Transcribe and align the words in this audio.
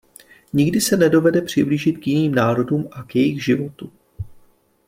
Nikdy 0.53 0.81
se 0.81 0.97
nedovede 0.97 1.41
přiblížit 1.41 1.97
k 1.97 2.07
jiným 2.07 2.35
národům 2.35 2.89
a 2.91 3.03
k 3.03 3.15
jejich 3.15 3.43
životu. 3.43 3.91